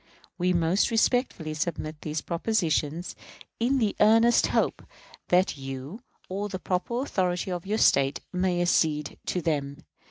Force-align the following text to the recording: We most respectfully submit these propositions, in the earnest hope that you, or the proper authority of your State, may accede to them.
We 0.39 0.51
most 0.51 0.89
respectfully 0.89 1.53
submit 1.53 2.01
these 2.01 2.21
propositions, 2.21 3.15
in 3.59 3.77
the 3.77 3.95
earnest 3.99 4.47
hope 4.47 4.81
that 5.27 5.57
you, 5.59 5.99
or 6.27 6.49
the 6.49 6.57
proper 6.57 7.03
authority 7.03 7.51
of 7.51 7.67
your 7.67 7.77
State, 7.77 8.19
may 8.33 8.63
accede 8.63 9.19
to 9.27 9.43
them. 9.43 9.77